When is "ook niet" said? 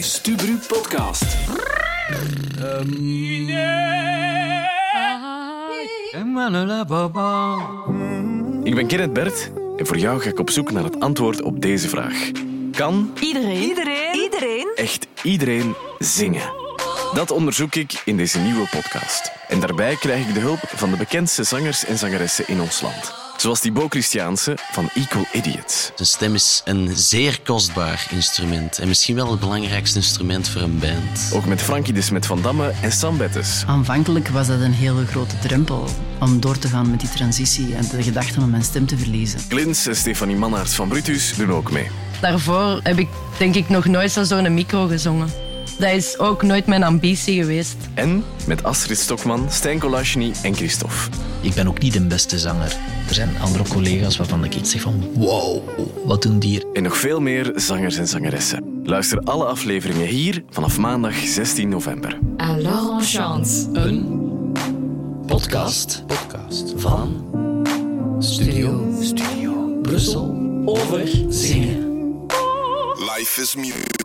51.68-51.92